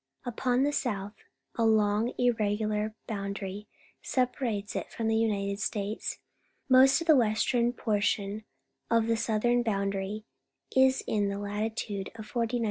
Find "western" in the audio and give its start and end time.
7.15-7.71